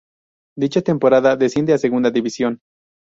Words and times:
Dicha 0.57 0.81
temporada 0.81 1.35
desciende 1.35 1.73
a 1.73 1.77
Segunda 1.85 2.09
División. 2.09 2.59